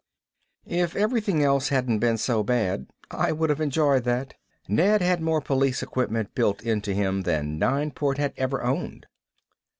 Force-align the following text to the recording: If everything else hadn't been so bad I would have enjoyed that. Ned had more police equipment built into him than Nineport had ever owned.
If 0.65 0.95
everything 0.95 1.43
else 1.43 1.69
hadn't 1.69 1.99
been 1.99 2.17
so 2.17 2.41
bad 2.41 2.87
I 3.11 3.31
would 3.31 3.51
have 3.51 3.61
enjoyed 3.61 4.03
that. 4.05 4.33
Ned 4.67 4.99
had 4.99 5.21
more 5.21 5.41
police 5.41 5.83
equipment 5.83 6.33
built 6.33 6.63
into 6.63 6.91
him 6.95 7.21
than 7.21 7.59
Nineport 7.59 8.17
had 8.17 8.33
ever 8.35 8.63
owned. 8.63 9.05